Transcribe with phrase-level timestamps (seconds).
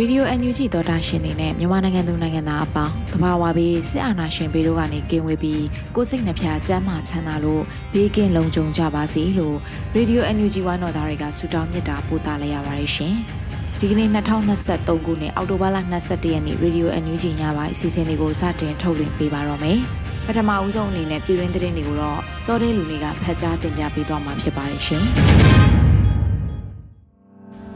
[0.00, 9.56] ရေဒီယို NUG သောတာရှင်နေနဲ့မြန်မာနိုင်ငံသူနိုင်ငံသားအပေါင်းတဘာဝပြီးစစ်အာဏာရှင်ပေတို့ကနေကင်းဝေးပြီးကိုစိတ်နှဖျားစမ်းမချမ်းသာလို့ဘေးကင်းလုံခြုံကြပါစေလို့
[9.94, 13.14] ရေဒီယို NUG ဝိုင်းတော်သားတွေကဆုတောင်းမေတ္တာပို့သလိုက်ရပါတယ်ရှင်။
[13.78, 19.78] ဒီကနေ့2023ခုနှစ်အောက်တိုဘာလ22ရက်နေ့ရေဒီယို NUG ညပိုင်းအစီအစဉ်လေးကိုစတင်ထုတ်လွှင့်ပေးပါတော့မယ်။
[20.26, 25.04] ပထမဦးဆုံးအနေနဲ့ပြည်တွင်းသတင်းတွေကိုတော့စောတဲလူတွေကဖတ်ကြားတင်ပြပေးသွားမှာဖြစ်ပါတယ်ရှင်။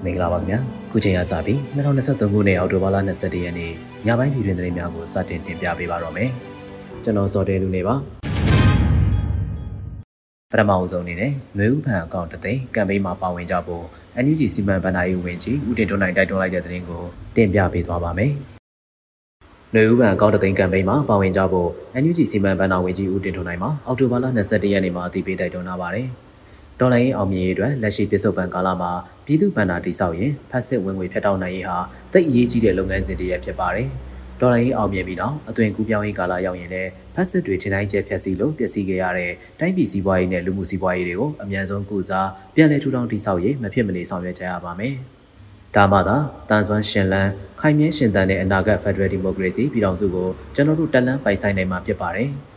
[0.05, 0.58] မင်္ဂလာပါခင်ဗျာ
[0.91, 3.72] ခုချိန်ရစပြီး2023ခုနှစ်အောက်တိုဘာလ22ရက်နေ့
[4.06, 6.31] ညပိုင်းပြည်တွင်သတင်းများကိုစတင်တင်ပြပေးပါတော့မယ်
[7.05, 7.94] ကျွန်တော်စောတဲလူနေပါ
[10.50, 13.84] ပထမအဆုံးအနေနဲ့ຫນွေဥဖန်အကောင့်တသိန်းကမ်ပိန်းမှာပါဝင်ကြဖို့
[14.25, 17.03] NUG စီမံဘဏ္ဍာရေးဝန်ကြီးဦးတင်ထွန်းနိုင်တိုက်တွန်းလိုက်တဲ့သတင်းကို
[17.37, 18.33] တင်ပြပေးသွားပါမယ်
[19.75, 21.69] နွေဦးပံအကောင့်တသိန်းကမ်ပိန်းမှာပါဝင်ကြဖို့
[22.03, 26.09] NUG စီမံဘဏ္ဍာဝန်ကြီးဦးတင်ထွန်းနိုင်မှာအောက်တိုဘာလ22ရက်နေ့မှာအသိပေးတိုက်တွန်းလာပါတယ်။
[26.83, 28.92] ဒေါ်လာရင်းအောင်မြင်ရေးအတွက်လက်ရှိပြစ္ဆုတ်ပံကာလမှာ
[29.27, 31.78] ပြည်သူ့ဗန္နာတိဆောက်ရင်ဖက်စစ်ဝင်ငွေဖြတ်တောက်နိုင်ရေးဟာ
[32.12, 33.88] တိတ်အရေးကြီးတဲ့လုပ်ငန်းစဉ်တစ်ရပ်ဖြစ်ပါတယ်။
[34.41, 44.94] ဒေါ်လာရင်းအောင်မြင်ပြီးတော့အသွင်ကူးပြောင်းရေးကာလရောက်ရင်လည်းဖက်စစ်တွေထင်တိုင်းကျဲဖြတ်စီလို့ပျက်စီးခဲ့ရတဲ့တိုင်းပြည်စည်းပွားရေးနဲ့လူမှုစည်းပွားရေးတွေကိုအမြန်ဆုံးကုစားပြန်လည်ထူထောင်တိဆောက်ရေးမဖြစ်မနေဆောင်ရွက်ကြရပါမယ်။
[45.76, 46.16] ဒါမှသာ
[46.48, 52.31] တန်ဆွမ်းရှင်လန်းခိုင်မြဲရှင်သန်တဲ့အနာဂတ် Federal Democracy ပြည်ထောင်စုကိုကျွန်တော်တို့တက်လန်းပိုင်ဆိုင်နိုင်မှာဖြစ်ပါတယ်။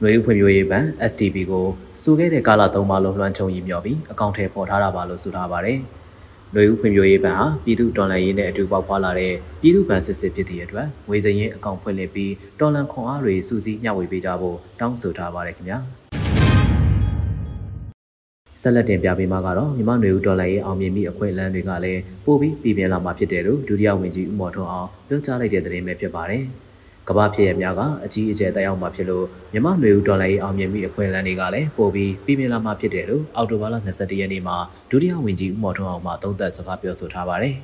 [0.00, 1.66] ຫນွေဥဖွံ့ဖြိုးရေးဘဏ် STB ကို
[2.02, 5.78] စူခဲ့တဲ့ကာလ၃ပါလုံးလွှမ်းခြုံရည်မြော်ပြီးအကောင့်ထဲပေါ်ထားတာပါလို့ဆိုထားပါတယ်။
[6.52, 15.78] ຫນွေဥဖွံ့ဖြိုးရေးဘဏ်ဟာပြည်သူတော်လှန်ရေးနဲ့အတူပေါက်ဖွာလာတဲ့ပြည်သူ့ဘဏ်စစ်စစ်ဖြစ်သည့်အတွက်ငွေစရင်းအကောင့်ဖွင့်လှစ်ပြီးတော်လှန်ခွန်အားတွေစုစည်းမျှဝေပေးကြဖို့တောင်းဆိုထားပါတယ်ခင်ဗျာ။
[18.62, 26.44] ဆက်လက်တင်ပြပေးမှာကတော့မြမနွေဦးဒေါ်လာရေးအောင်မြင်မိအခွင့်အလမ်းတွေကလည်းပိုပြီးပြည်ပြင်းလာမှာဖြစ်တယ်လို့ဒုတိယဝန်ကြီးဦးမော်ထွန်းအောင်ပြောကြားလိုက်တဲ့သတင်းပဲဖြစ်ပါတယ်။
[27.09, 34.57] ကမ္ဘာဖြစ်ရများကအကြီးအကျယ်တက်ရောက်မှာဖြစ်လို့မြမနွေဦးဒေါ်လာရေးအောင်မြင်မှုအခွင့်အလမ်းတွေကလည်းပိုပြီးပြည်မြင်လာမှာဖြစ်တယ်လို့အော်တိုဘာလ22ရက်နေ့မှာ
[34.89, 37.55] ဒုတိယဝန်ကြီးဦးမော်ထွန်းအောင်မှသုံးသပ်စကားပြောဆိုထားပါတယ်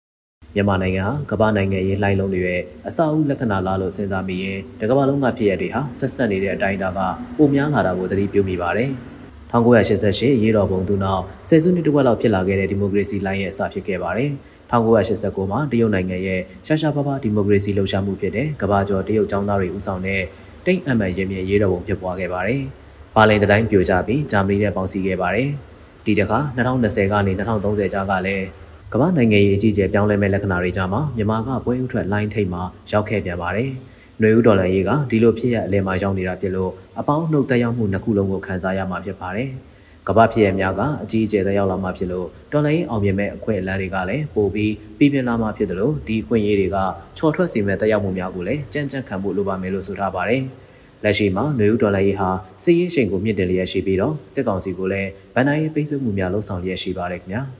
[0.54, 7.00] ။မြန်မာနိုင်ငံဟာကမ္ဘာနိုင်ငံရေးလှိုင်းလုံးတွေရဲ့အစာအုပ်လက္ခဏာလားလို့စဉ်းစားမိရင်တကမ္ဘာလုံးကဖြစ်ရတဲ့ဟာဆက်ဆက်နေတဲ့အတိုင်းအတာက
[7.36, 8.90] ပိုများလာတာကိုသတိပြုမိပါတယ်။
[9.52, 14.30] 1988ရေတော်ပုံသူနောက်ဆယ်စုနှစ်တဝက်လောက်ဖြစ်လာခဲ့တဲ့ဒီမိုကရေစီလိုင်းရဲ့အစဖြစ်ခဲ့ပါတယ်။
[14.71, 20.21] 1989မှာတရုတ်နိုင်ငံရဲ့ရှာရှာပါပါဒီမိုကရေစီလှုပ်ရှားမှုဖြစ်တဲ့ကမ္ဘာကျော်တရုတ်ចောင်းသားတွေဦးဆောင်တဲ့
[20.65, 22.61] တိတ်အမှန်ရင်မြင်ရေးတော်ပုံဖြစ်ပွားခဲ့ပါတယ်။
[23.15, 25.49] ဘာလင်တိုင်းပြိုကျပြီးဂျာမနီနဲ့ပေါင်းစည်းခဲ့ပါတယ်။
[26.05, 28.45] ဒီတခါ2020ကနေ2030ကြားကလည်း
[28.93, 32.61] ကမ္ဘာနိုင်ငံရေးအကြီးအကျယ်ပြောင်းလဲမဲ့လက္ခဏာတွေကြားမှာမြန်မာကပွဲဥထွက်လိုင်းထိပ်မှာ
[32.91, 33.69] ရောက်ခဲ့ပြန်ပါတယ်။
[34.19, 39.49] ຫນွေဦးဒေါ်လာရေးကဒီလိုဖြစ်ရအလဲမှာရောက်နေတာဖြစ်လို့အပေါင်းနှုတ်တက်ရောက်မှုနှစ်ခုလုံးကိုခံစားရမှာဖြစ်ပါတယ်။
[40.08, 46.78] ကမ္ဘာဖြစ်ရများကအကြီးအကျယ်သက်ရောက်လာမှဖြစ်လို့တော်လိုင်းအောင်မြင်မဲ့အခွင့်အလမ်းတွေကလည်းပိုပြီးပြည်ပြင်းလာမှဖြစ်တယ်လို့ဒီအခွင့်အရေးတွေက
[47.16, 50.42] ချော်ထွက်စေမဲ့သက်ရောက်မှုများကိုလည်းကြံ့ကြံ့ခံဖို့လိုပါမယ်လို့ဆိုထားပါတယ်။
[51.04, 52.28] လက်ရှိမှာနွေဦးဒေါ်လာရေးဟာ
[52.62, 57.42] စစ်ရေးရှိန်ကိုမြင့်တင်လျက်ရှိပြီးတော့စစ်ကောင်စီကိုလည်းဗန်နာရေးပိတ်ဆို့မှုများလှုံ့ဆော်လျက်ရှိပါတယ်ခင်ဗျာ။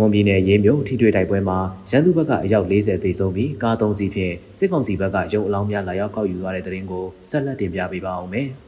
[0.00, 1.58] မွန်ပြည်နယ်ရေးမြို့ထိတွေ့တိုက်ပွဲမှာ
[1.90, 8.48] ရန်သူဘက်ကအယောက်40သေဆုံးပြီးကား၃စီးဖြင့်စစ်ကောင်စီဘက်ကရုံအလောင်းများလာရောက်ကောက်ယူသွားတဲ့တဲ့ရင်ကိုဆက်လက်တင်ပြပေးပါအောင်မယ်။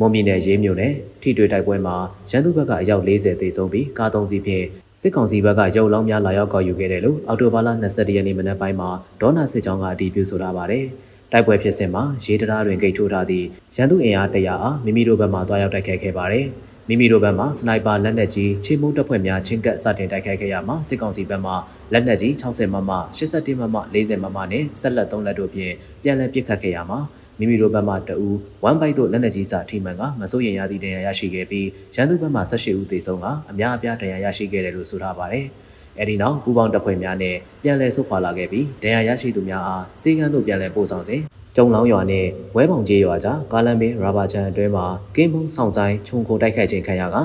[0.00, 1.96] မွန်ပြည်နယ်ရေးမြို့နယ်ထိတွေ့တိုက်ပွဲမှာ
[2.30, 4.64] ရန်သူဘက်ကအယောက်40သေဆုံးပြီးကား၃စီးဖြင့်
[5.00, 10.84] စစ်ကောင်စီဘက်ကရုပ်လောင်းများလာရောက်ကောက်ယူခဲ့တယ်လို့အော်တိုဘာလ22ရက်နေ့မနက်ပိုင်းမှာဒေါနာစစ်ကြောင်းကအတည်ပြုဆိုထားပါတယ်။
[11.32, 13.46] တိုက်ပွဲဖြစ်စဉ်မှာရေးတရားတွင်ဂိတ်ထိုးထားသည့်
[13.76, 16.46] ရန်သူအင်အား100အားမိမိတို့ဘက်မှတွားရောက်တိုက်ခိုက်ခဲ့ပါတယ်။
[16.88, 21.52] မိမိတို့ဘက်မှစနိုက်ပါလက်နက်ကြီးချေမှုတပ်ဖွဲ့များချင်းကပ်စတင်တိုက်ခိုက်ခဲ့ရမှာစစ်ကောင်စီဘက်မှ
[21.92, 27.00] လက်နက်ကြီး60မမ81မမ40မမနဲ့ဆက်လက်3လက်တို့ဖြင့်ပြန်လည်ပစ်ခတ်ခဲ့ရမှာ
[27.38, 28.28] မိမိတို့ဘက်မှတအူ
[28.64, 35.46] ဝမ်ဘိုက်တို့လက်နက်ကြီးစာထိမှန်ကမစိုးရင်ရသည့်ဒဏ်ရာရရှိခဲ့ပြီးရန်သူဘက်မှ18ဦးသေဆုံးကအများအပြားဒဏ်ရာရရှိခဲ့တယ်လို့ဆိုထားပါတယ်။
[35.98, 41.20] အဲဒီနောက်ပူပေါင်းတပ်ဖွဲ့များနဲ့ပြန်လည်ဆုတ်ခွာလာခဲ့ပြီးဒဏ်ရာရရှိသူများအားစေကန်းတို့ပြန်လည်ပို့ဆောင်စဉ်
[41.56, 42.26] ကျုံလောင်းရွာနဲ့
[42.56, 44.84] ဝဲပေါင်ကျေးရွာကြားကားလမ်းဘေးရာဘာချန်အတွဲမှာ
[45.16, 47.16] ကင်းဘုံဆောင်ဆိုင်ခြုံခိုတိုက်ခိုက်ခြင်းခံရက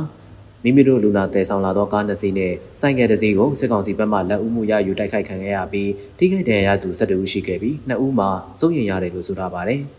[0.64, 8.30] မိမိတို့လူနာတဲဆောင်လာသောကားနှစ်စီးနဲ့ဆိုင်ကယ်တစ်စီးကိုစစ်ကောင်စီဘက်မှလက်ဦးမှုရယူတိုက်ခိုက်ခံခဲ့ရပြီးထိခိုက်ဒဏ်ရာရသူ12ဦးရှိခဲ့ပြီး2ဦးမှာ
[8.60, 9.82] စိုးရိမ်ရတယ်လို့ဆိုထားပါတယ်။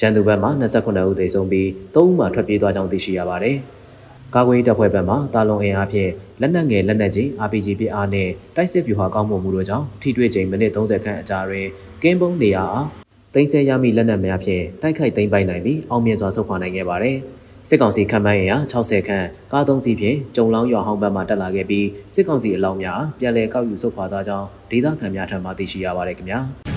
[0.00, 3.56] ရန်သူဘက်မှ29ဦးသေဆုံးပြီး3ဦးမှာထွက်ပြေးသွားကြောင်းသိရှိရပါတယ်။
[4.34, 6.10] ကာကွယ်တပ်ဖွဲ့ဘက်မှတာလုံအင်အားဖြင့်
[6.40, 11.66] လက်နက်ငယ်လက်နက်ကြီး RPG ပစ်အားနဲ့တိုက်စစ်ဗျူဟာကောင်းမှုမှုတို့ကြောင့်ထိတွေ့ချိန်မိနစ်30ခန့်အကြာတွင်
[12.02, 12.86] ကင်းဘုံနေရာအား
[13.34, 17.16] တင်ဆက်ရမိလက်နက်များဖြင့်တိုက်ခိုက်သိမ်းပိုက်နိုင်ပြီးအောင်မြင်စွာဆုတ်ခွာနိုင်ခဲ့ပါတယ်။
[17.68, 26.73] စစ်ကောင်စီခန့်မှန်းရ60ခန့်ကားသုံးစီးဖြင့်ကြုံလောင်းရွာဟောင်းဘက်မှတက်လာခဲ့ပြီးစစ်ကောင်စီအလောင်းများပြန်လည်ကောက်ယူဆုတ်ခွာသွားကြောင်းဒေသခံများထံမှသိရှိရပါတယ်ခင်ဗျာ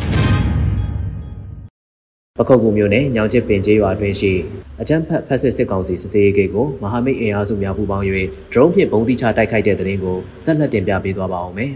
[2.37, 4.33] ပခုတ်ကူမျိုးနဲ့ညောင်ချစ်ပင်ကျေးရွာတွင်ရှိ
[4.81, 8.05] အကြမ်းဖက်ဖက်စစ်စစ်ကောင်စီစစ်စေးရေးဂိတ်ကိုမဟာမိတ်အင်အားစုများပူးပေါင်း၍
[8.51, 11.71] ဒရုန်းဖြင့်ပုံတိချတိုက်ခိုက်တဲ့တဲ့ရင်ကိုဆက်လက်တင်ပြပေးသွားပါအောင်မယ်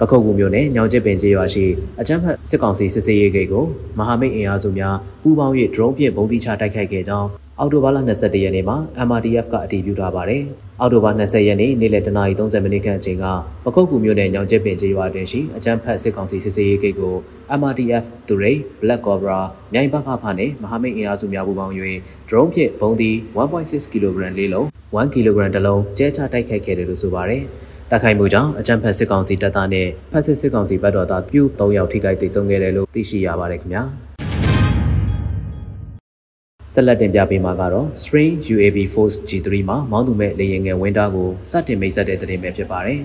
[0.00, 1.64] ပခုတ်ကူမျိုးနဲ့ညောင်ကျစ်ပင်ကျေးရွာရှိ
[2.00, 3.64] အကြမ်းဖက်စစ်ကောင်စီစစ်စေးရေးဂိတ်ကို
[3.98, 7.28] မဟာမိတ်အင်အားစုများပူးပေါင်း၍ဒရုန်းဖြင့်ပုံတိချတိုက်ခိုက်ခဲ့ကြောင်း
[7.58, 8.76] အော်တိုဘာလ22ရက်နေ့မှာ
[9.06, 10.44] MRDF ကအတည်ပြုထားပါတယ်။
[10.80, 13.24] အော်တိုဘာ20ရက်နေ့နေ့လယ်10:30မိနစ်ခန့်အချိန်က
[13.64, 17.14] ပကုတ်ကူမြို့နယ်ညောင်ကျစ်ပင်ကျေးရွာတွင်ရှိအကြမ်းဖက်စစ်ကောင်စီစစ်စေးရေးဂိတ်ကို
[17.58, 18.52] MRDF သူရိ
[18.82, 19.40] Black Cobra
[19.72, 21.74] မြိုင်ဘခဖာနဲ့မဟာမိတ်အင်အားစုများပူးပေါင်း၍
[22.28, 24.04] drone ဖြင့်ဘုံသီး1.6 kg
[24.38, 27.42] လေးလုံး1 kg တစ်လုံးကျဲချတိုက်ခိုက်ခဲ့တယ်လို့ဆိုပါတယ်။
[27.90, 33.84] တိုက်ခိုက်မှုကြောင့်အကြမ်းဖက်စစ်ကောင်စီတပ်သားနဲ့ဖက်စစ်စစ်ကောင်စီဘက်တော်သားပြု3ယောက်ထိခိုက်ဒေဆုံးခဲ့တယ်လို့သိရှိရပါတယ်ခင်ဗျာ။
[36.78, 43.00] ဆက်လက်တင်ပြပေးမှာကတော့ String UAV Force G3 မှာမောင်းသူမဲ့လေယာဉ်ငယ်ဝင်းတာကိုစတင်မိတ်ဆက်တဲ့တဲ့တင်ပဲဖြစ်ပါတယ်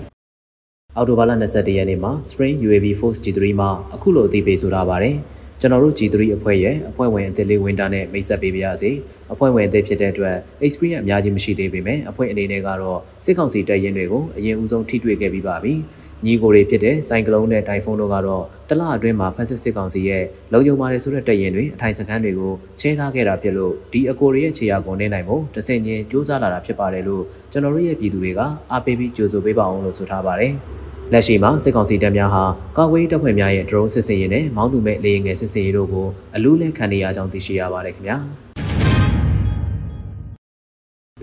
[0.96, 5.14] ။အော်တိုဘာလ22ရက်နေ့မှာ Spring UAV Force G3 မှာအခုလိုအသိပေးဆိုထားပါတယ်။
[5.60, 8.90] ကျွန်တော်တို့ G3 အဖွဲ့ရဲ့အဖွဲ့ဝင်အသစ်လေးဝင်းတာနဲ့မိတ်ဆက်ပေးပါရစေ။
[9.32, 15.74] အဖွဲ့ဝင်အသစ်ဖြစ်တဲ့အတွက် experience အများကြီးမရှိသေးပေမဲ့အဖွဲ့အနေနဲ့ကတော့စစ်ကောင်စီတပ်ရင်းတွေကိုအရင်ဦးဆုံးထိတွေ့ခဲ့ပြီးပါပြီ။
[16.26, 27.22] ညီကိုတွေဖြစ်တဲ့စိုင်ကလုံးနဲ့တိုင်ဖုန်းတို့ကတော့တလအတွင်းမှာဖက်စစ်စစ်ကောင်စီရဲ့လုံခြုံပါတယ်ဆိုတဲ့တပ်ရင်တွေအထိုင်စခန်းတွေကိုချဲထားခဲ့တာဖြစ်လို့ဒီအကိုတွေရဲ့ခြေရာကုန်နေနိုင်ဖို့တဆင်ချင်းစူးစမ်းလာတာဖြစ်ပါတယ်လို့
[27.52, 28.40] ကျွန်တော်တို့ရဲ့ပြည်သူတွေက
[28.70, 30.52] အားပေးပြီးကြိုဆိုပေးပါအောင်လို့ဆိုထားပါတယ်။
[31.12, 32.44] လက်ရှိမှာစစ်ကောင်စီတပ်များဟာ
[32.76, 38.18] ကာကွယ်တပ်ဖွဲ့များရဲ့ drone စစ်စင်ရေးနဲ့မောင်းသူမဲ့လေယာဉ်ငယ်စစ်စင်ရေးတို့ကိုအလူးလဲခံနေရကြောင်းသိရှိရပါတယ်ခင်ဗျာ။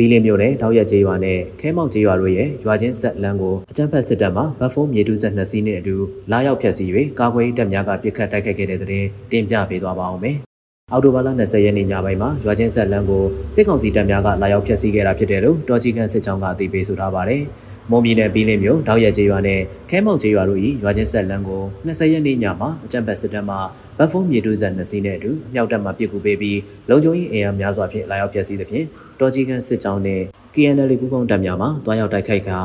[0.02, 5.96] ဘီလင်းမြို့နယ်တောက်ရက်ကျေးရွာနဲ့ခဲမောက်ကျေးရွာတို့ရဲ့ရွာချင်းဆက်လမ်းကိုအကြမ်းဖက်စစ်တပ်မှဗတ်ဖုံးမြေတူးဆက်နှစ်စီးနဲ့အတူ
[6.32, 10.38] လာရောက်ဖျက်ဆီး၍ကာကွယ်တပ်များကပစ်ခတ်တိုက်ခိုက်ခဲ့တဲ့တဲ့တင်ပြပေးသွားပါအောင်မယ်။
[10.92, 13.24] အော်တိုဘာလ20ရက်နေ့ညပိုင်းမှာရွာချင်းဆက်လမ်းကို
[13.56, 17.42] စစ်ကောင်စီတပ်များကလာရောက်ဖျက်ဆီးခဲ့တာဖြစ်တယ်လို့တော်ကြီးကန်စစ်ကြောင်းကအသိပေးဆိုထားပါတယ်။
[17.92, 19.60] မုံပြည်နယ်ဘီလင်းမြို့တောက်ရက်ကျေးရွာနဲ့
[19.90, 23.58] ခဲမောက်ကျေးရွာတို့၏ရွာချင်းဆက်လမ်းကို20ရက်နေ့ညမှာအကြမ်းဖက်စစ်တပ်မှ
[24.00, 26.60] ဗတ်ဖုံးမြေတူးဆက်နှစ်စီးနဲ့အတူအမြောက်တပ်မှပစ်ကူပေးပြီး
[26.90, 28.86] လုံခြုံရေးအင်အားများစွာဖြင့်လာရောက်ဖျက်ဆီးသဖြင့်
[29.20, 30.22] တော်ကြီးကန်စစ်ကြောင်းနဲ့
[30.54, 32.60] KNL ပူးပေါင်းတပ်များမှတွားရောက်တိုက်ခိုက်ခါ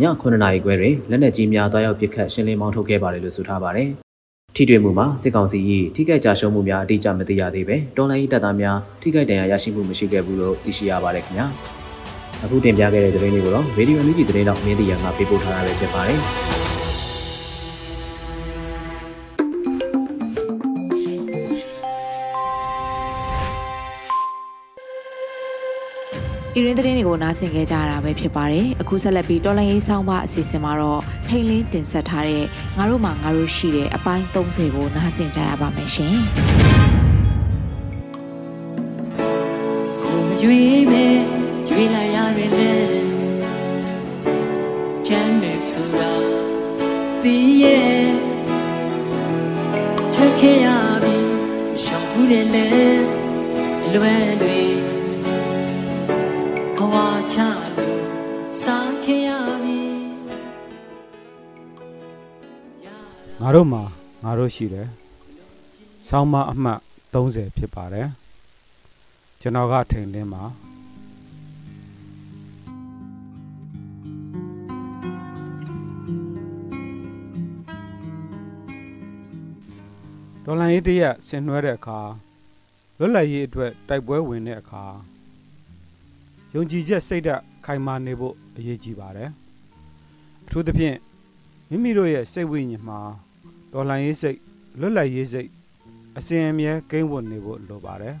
[0.00, 3.88] ည9နာရီခွဲတွင်လက်နက်ကြီးများတွားရောက်ပစ်ခတ်ရှင်းလင်းမောင်းထုတ်ခဲ့ပါတယ်လို့ဆိုထားပါတယ်။
[4.56, 5.58] ထိတွေ့မှုမှာစစ်ကောင်စီ၏
[5.94, 11.46] ထိခိုက်ကြရှုံးမှုများအတိအကျမသိရသေးပဲတော်လိုင်းတပ်သားများထိခိုက်ဒဏ်ရာရရှိမှုမရှိခဲ့ဘူးလို့သိရှိရပါတယ်ခင်ဗျာ။
[12.44, 16.20] အခုတင်ပြခဲ့တဲ့သတင်းလေးကိုတော့ Radio NUG သတင်းတော့မင်းတရားငါပေးပို့ထားတာပဲဖြစ်ပါတယ်။
[26.54, 32.44] ပြည်ရင်းသတင်းတွေကိုနားဆင်ခဲ့ကြရတာပဲဖြစ်ပါတယ်အခုဆက်လက်ပြီးတော်လိုင်းရေးဆောင်ပါအစီအစဉ်မှာတော့ထိန်လင်းတင်ဆက်ထားတဲ့
[32.76, 36.16] ငါတို့မှာငါတို့ရှိတဲ့အပိုင်း30ကိုနားဆင်ကြရပါမယ်ရှင်
[40.04, 41.06] ကိုမရွေးမဲ
[41.70, 42.74] ရွေးလိုက်ရပဲလေ
[45.06, 46.12] ချမ်းမဲဆိုတာ
[47.22, 48.04] ပြီးရဲ့
[50.14, 50.68] ထွက်ခဲ့ရ
[51.02, 51.16] ပြီ
[51.82, 52.66] ရှောင်ဘူးတယ်လေ
[53.94, 54.79] လွယ်လွယ်ငါ
[63.54, 63.82] တို့မှာ
[64.22, 64.88] ငါတို့ရှိတယ်
[66.08, 66.80] ဆောင်းမအမှတ်
[67.12, 68.08] 30ဖြစ်ပါတယ်
[69.40, 70.42] ကျွန်တော်ကထိန်လင်းမှာ
[80.44, 82.00] ဒေါ်လာရေးတရက်ဆင်နွှဲတဲ့အခါ
[82.98, 84.84] လွတ်လပ်ရေးအတွက်တိုက်ပွဲဝင်တဲ့အခါ
[86.54, 89.30] ယုံကြည်ချက်စိတ်ဓာတ်ခိုင်မာနေဖို့အရေးကြီးပါတယ်
[90.46, 90.96] အထူးသဖြင့်
[91.68, 93.00] မိမိတို့ရဲ့စိတ်ဝိညာဉ်မှာ
[93.72, 94.38] တော်လှန်ရေးစိတ်
[94.80, 95.48] လွတ်လပ်ရေးစိတ်
[96.18, 98.16] အစဉ်အမြဲကိန်းဝတ်နေဖို့လိုပါတယ်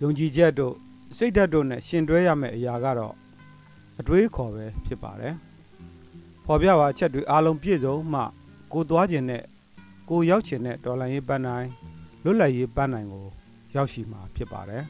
[0.00, 0.74] ယုံကြည်ချက်တို့
[1.16, 3.14] စိတ်ဓာတ်တို့နဲ့ရှင်တွဲရမယ့်အရာကတော့
[4.00, 5.34] အတွေးခေါ်ပဲဖြစ်ပါတယ်
[6.46, 8.22] ပေါ်ပြပါအချက်တွေအားလုံးပြည့်စုံမှ
[8.72, 9.42] ကိုသွားခြင်းနဲ့
[10.08, 11.68] ကိုရောက်ခြင်းနဲ့ဒေါ်လာရေးပန်းနိုင်
[12.24, 13.26] လွတ်လပ်ရေးပန်းနိုင်ကို
[13.74, 14.84] ရောက်ရှိမှာဖြစ်ပါတယ်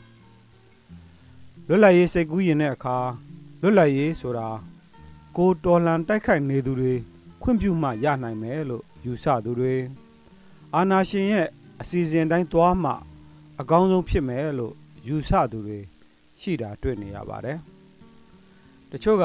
[1.69, 2.97] လွတ်လပ်ရေးစိတ်ကူးရင်တဲ့အခါ
[3.62, 4.49] လွတ်လပ်ရေးဆိုတာ
[5.37, 6.95] ကိုတော်လှန်တိုက်ခိုက်နေသူတွေ
[7.42, 9.75] ခွင့်ပြုမှရနိုင်မယ်လို့ယူဆသူတွေ
[10.75, 11.49] အာနာရှင်ရဲ့
[11.80, 12.92] အစီအစဉ်တိုင်းသွားမှ
[13.61, 14.75] အကောင်းဆုံးဖြစ်မယ်လို့
[15.06, 15.80] ယူဆသူတွေ
[16.40, 17.58] ရှိတာတွေ့နေရပါတယ်။
[18.90, 19.25] တချို့က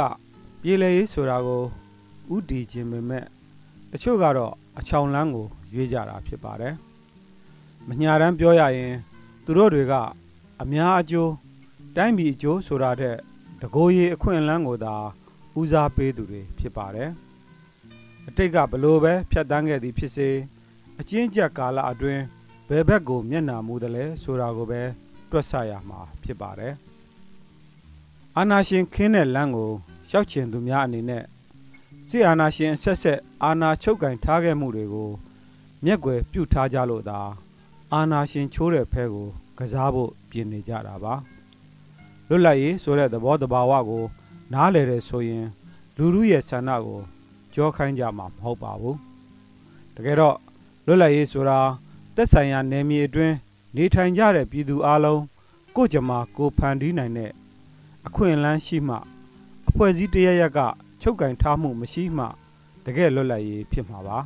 [0.62, 1.64] ပြည်လဲရေးဆိုတာကို
[2.36, 3.26] ဥတီခြင်းပေမဲ့
[3.92, 6.74] တချို့ကတော့အချောင်လန်းကိုရွေးကြတာဖြစ်ပါတယ်။
[7.88, 8.94] မညာတမ်းပြောရရင်
[9.46, 9.94] သူတို့တွေက
[10.62, 11.32] အများအကျိုး
[11.96, 13.16] တိုင်းပြည်အကျိုးဆိုတာတဲ့
[13.62, 14.96] တကိုးရီအခွင့်အလန်းကိုသာ
[15.60, 17.10] ဦးစားပေးသူတွေဖြစ်ပါတယ်။
[18.28, 20.30] အတိတ်ကဘလို့ပဲဖြတ်တန်းခဲ့သည်ဖြစ်စေ
[21.00, 22.24] အချင်းကြက်ကာလအတွင်း
[22.70, 24.82] ဘယ်ဘက်ကိုမျက်နှာမူတယ်လဲဆိုတာကိုပဲ
[25.32, 26.74] တွက်ဆရမှာဖြစ်ပါတယ်။
[28.38, 29.72] အာနာရှင်ခင်းတဲ့လမ်းကို
[30.10, 31.24] ရှောက်ချင်သူများအနေနဲ့
[32.08, 35.10] စစ်အာဏာရှင်ဆက်ဆက်အာဏာချုပ်ကင်ထားခဲ့မှုတွေကို
[35.86, 37.20] မျက်ွယ်ပြုတ်ထားကြလို့သာ
[37.94, 41.14] အာဏာရှင်ချိုးတဲ့ဖဲကိုကစားဖို့ပြင်နေကြတာပါ
[42.28, 44.04] လွတ်လပ်ရေးဆိုတဲ့သဘောတဘာဝကို
[44.54, 45.46] နားလည်တယ်ဆိုရင်
[45.98, 47.02] လူလူရဲ့ဆန္ဒကို
[47.60, 48.98] ကြောခိုင်းကြမှာမဟုတ်ပါဘူး
[49.96, 50.38] တကယ်တော့
[50.86, 51.60] လွတ်လပ်ရေးဆိုတာ
[52.16, 53.36] တက်ဆိုင်ရာနယ်မြေအတွင်း
[53.76, 55.24] နေထိုင်ကြတဲ့ပြည်သူအလုံး
[55.76, 57.32] ကိုကြမှာကိုဖန်တီးနိုင်တဲ့
[58.08, 58.96] အခွင့်အလမ်းရှိမှ
[59.68, 60.60] အဖွဲ့အစည်းတရရက်က
[61.02, 62.26] ချုပ်ကင်ထားမှုမရှိမှ
[62.86, 64.18] တကယ်လွတ်လပ်ရေးဖြစ်မှာပါ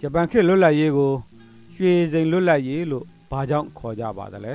[0.00, 1.12] ဂျပန်ခေတ်လွတ်လပ်ရေးကို
[1.74, 4.54] ရွှေစိန်လွတ်လပ်ရေးလို့ဘာကြောင့်ခေါ်ကြပါသလဲ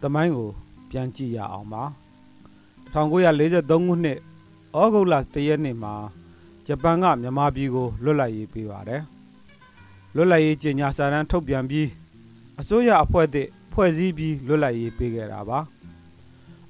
[0.00, 0.50] တမိုင်းကို
[0.90, 1.82] ပြန်ကြည့်ရအောင်ပါ
[2.92, 4.18] 1943ခုနှစ်
[4.80, 5.94] ဩဂုတ်လ1ရက်နေ့မှာ
[6.66, 9.02] ဂျပန်ကမြန်မာပြည်ကိုလွတ်လပ်ရေးပေးပါတယ်
[10.14, 11.88] လွတ်လပ်ရေးကြေညာစာတမ်းထုတ်ပြန်ပြီး
[12.60, 15.58] အစိုးရအဖွဲ့သစ်ဖွဲ့စည်းပြီးလွတ်လပ်ရေးပေးခဲ့တာပါ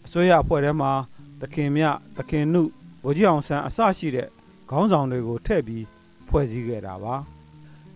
[0.05, 0.93] အစိုးရအဖွဲ့ထဲမှာ
[1.41, 1.85] သခင်မြ
[2.17, 2.63] သခင်နု
[3.05, 4.29] ဗိုလ်ကြီးအောင်ဆန်းအစရှိတဲ့
[4.71, 5.85] ခေါင်းဆောင်တွေကိုထည့်ပြီး
[6.29, 7.15] ဖွဲ့စည်းခဲ့တာပါ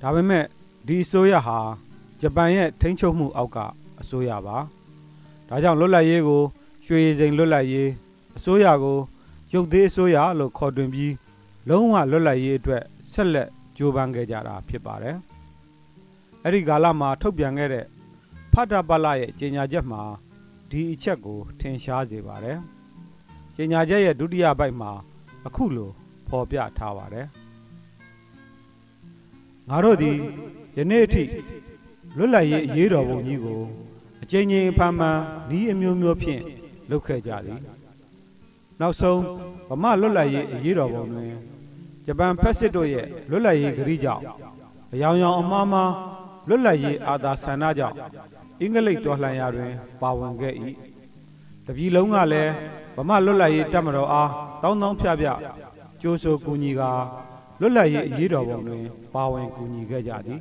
[0.00, 0.44] ဒါပေမဲ့
[0.86, 1.58] ဒီအစိုးရဟာ
[2.20, 3.58] ဂျပန်ရဲ့ထိန်းချုပ်မှုအောက်က
[4.00, 4.56] အစိုးရပါ
[5.48, 6.42] ဒါကြောင့်လွတ်လပ်ရေးကို
[6.86, 7.90] ရွှေရည်စိန်လွတ်လပ်ရေး
[8.36, 8.98] အစိုးရကို
[9.52, 11.14] ရုပ်သေးအစိုးရလို့ခေါ်တွင်ပြီး
[11.68, 15.16] လုံးဝလွတ်လပ်ရေးအတွက်ဆက်လက်ကြိုးပမ်းခဲ့ကြတာဖြစ်ပါတယ်
[16.42, 17.84] အဲ့ဒီကာလမှာထုတ်ပြန်ခဲ့တဲ့
[18.52, 20.02] ဖတ်တာပလရဲ့ကြေညာချက်မှာ
[20.70, 22.58] ဒီအချက်ကိုထင်ရှားစေပါတယ်။
[23.56, 24.90] ကြေညာချက်ရဲ့ဒုတိယပိုက်မှာ
[25.46, 25.90] အခုလို
[26.28, 27.26] ဖော်ပြထားပါတယ်။
[29.68, 30.16] ငါတို့သည်
[30.76, 31.24] ယနေ့အထိ
[32.16, 33.60] လွတ်လပ်ရေးအရေးတော်ပုံကြီးကို
[34.22, 35.18] အကြိမ်ကြိမ်ဖန်မှန်
[35.58, 36.42] ဤအမျိုးမျိုးဖြင့်
[36.90, 37.60] လုပ်ခဲ့ကြသည်။
[38.80, 39.20] နောက်ဆုံး
[39.68, 41.32] ဗမာလွတ်လပ်ရေးအရေးတော်ပုံတွင်
[42.06, 44.22] ဂျပန်ဖက်စစ်တို့ရဲ့လွတ်လပ်ရေးဂရီးကြောင့်
[44.92, 45.92] အယောင်ယောင်အမှားမှား
[46.48, 47.96] လွတ်လပ်ရေးအာသာဆန္ဒကြောင့်
[48.60, 50.54] အင်္ဂလိပ်တော်လှန်ရာတွင် ပါဝင်ခဲ့၏
[51.66, 52.52] တပြည်လုံးကလည်း
[52.96, 54.30] ဗမာလွတ်လပ်ရေးတပ်မတော်အား
[54.62, 55.26] တောင်းတောင်းဖြဖြ
[56.00, 56.90] ကြိုးဆိုကူညီကာ
[57.60, 60.40] လွတ်လပ်ရေးအရေးတော်ပုံတွင် ပါဝင်ကူညီခဲ့ကြသည်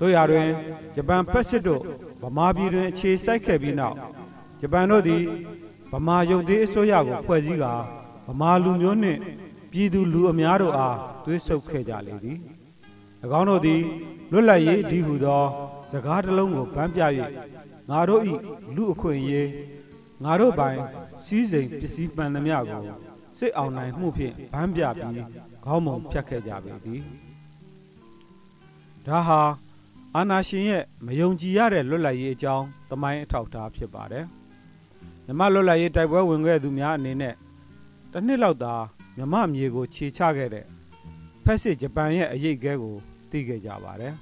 [0.00, 0.48] တို့ရာတွင်
[0.94, 1.82] ဂျပန်ဖက်စစ်တို့
[2.22, 3.96] ဗမာပြည်တွင်အခြေစိုက်ခဲ့ပြီးနောက်
[4.60, 5.22] ဂျပန်တို့သည်
[5.92, 7.72] ဗမာရုပ်သေးအစိုးရကိုဖွဲ့စည်းကာ
[8.26, 9.20] ဗမာလူမျိုးနှင့်
[9.72, 12.38] ပြည်သူလူအများတို့အားသွေးဆုပ်ခဲ့ကြလေသည်၎
[13.40, 13.82] င်းတို့သည်
[14.32, 15.44] လွတ်လပ်ရေးဒီဟုသော
[15.90, 17.02] စကားတစ်လုံးကိုဗန်းပြ၍
[17.90, 18.32] ငါတို့ဤ
[18.76, 19.48] လူအခွင့်အရေး
[20.24, 20.78] ငါတို့ပိုင်
[21.24, 22.82] စီးစိမ်ပစ္စည်းပန်သမျှကို
[23.38, 25.26] စစ်အောင်နိုင်မှုဖြင့်ဗန်းပြပြီး
[25.64, 27.02] ခေါင်းမုံဖြတ်ခဲ့ကြပေသည်
[29.06, 29.40] ဒါဟာ
[30.14, 34.26] အာနာရှင်ရဲ့မယုံကြည်ရတဲ့လွတ်လပ်ရေးအကြောင်းသမိုင်းအထောက်အထားဖြစ်ပါတယ်
[35.28, 37.34] မြမလွတ်လပ်ရေးတိုက်ပွဲဝင်ခဲ့သူများအနေနဲ့
[38.12, 38.74] တစ်နှစ်လောက်သာ
[39.16, 40.64] မြမမြေကိုခြေချခဲ့တဲ့
[41.44, 42.96] ဖက်စစ်ဂျပန်ရဲ့အရေးခဲကို
[43.30, 44.14] သိခဲ့ကြပါတယ်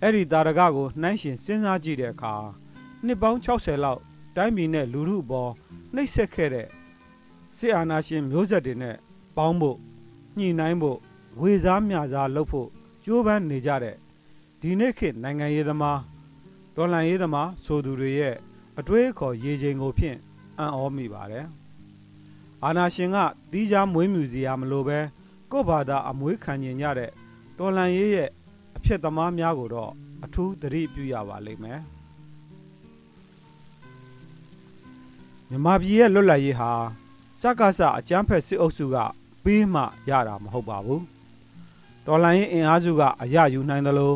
[0.00, 2.34] အဲ့ဒီတာရကကိုနှိုင်းရှင်စဉ်းစားကြည့်တဲ့အခါ
[3.04, 4.00] နှစ်ပေါင်း60လောက်
[4.36, 5.50] တိုင်းပြည်နဲ့လူထုအပေါ်
[5.94, 6.66] နှိပ်စက်ခဲ့တဲ့
[7.56, 8.96] စစ်အာဏာရှင်မျိုးဆက်တွေနဲ့
[9.36, 9.78] ပေါင်းဖို့
[10.38, 10.98] ညှိနှိုင်းဖို့
[11.40, 12.68] ဝေစားမျှစားလုပ်ဖို့
[13.04, 13.96] ကြိုးပမ်းနေကြတဲ့
[14.60, 16.00] ဒီနေ့ခေတ်နိုင်ငံရေးသမား
[16.76, 18.36] ဒေါ်လန်ရေးသမားဆိုသူတွေရဲ့
[18.78, 20.18] အတွေးအခေါ်ရေချိန်ကိုဖြင့်
[20.58, 21.46] အံ့ဩမိပါတယ်
[22.64, 23.16] အာနာရှင်က
[23.52, 24.98] တီးခြားမွေးမြူစီရမလို့ပဲ
[25.50, 27.10] ကို့ဘာသာအမွေးခံကျင်ကြတဲ့
[27.58, 28.30] တော်လန်ရေးရဲ့
[28.76, 29.92] အဖြစ်သမားများကိုတော့
[30.24, 31.80] အထူးသတိပြုရပါလိမ့်မယ်
[35.48, 36.70] မြမပြည်ရဲ့လွတ်လပ်ရေးဟာ
[37.40, 38.96] စကားစအကြမ်းဖက်စစ်အုပ်စုက
[39.44, 41.02] ပေးမှရတာမဟုတ်ပါဘူး
[42.06, 44.14] တော်လန်ရေးအင်အားစုကအရယူနိုင်သလို